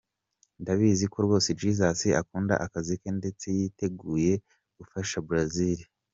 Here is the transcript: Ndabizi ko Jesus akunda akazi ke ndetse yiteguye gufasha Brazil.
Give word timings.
Ndabizi 0.61 1.05
ko 1.13 1.19
Jesus 1.63 1.99
akunda 2.21 2.53
akazi 2.65 2.93
ke 3.01 3.09
ndetse 3.19 3.45
yiteguye 3.57 4.33
gufasha 4.77 5.17
Brazil. 5.29 5.79